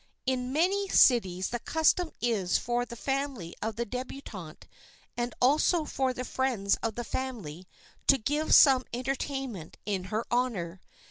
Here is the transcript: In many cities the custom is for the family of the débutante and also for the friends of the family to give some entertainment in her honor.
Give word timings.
In 0.25 0.51
many 0.51 0.87
cities 0.87 1.49
the 1.49 1.59
custom 1.59 2.11
is 2.19 2.57
for 2.57 2.85
the 2.87 2.95
family 2.95 3.53
of 3.61 3.75
the 3.75 3.85
débutante 3.85 4.63
and 5.15 5.31
also 5.39 5.85
for 5.85 6.11
the 6.11 6.25
friends 6.25 6.75
of 6.81 6.95
the 6.95 7.03
family 7.03 7.67
to 8.07 8.17
give 8.17 8.55
some 8.55 8.83
entertainment 8.95 9.77
in 9.85 10.05
her 10.05 10.25
honor. 10.31 10.81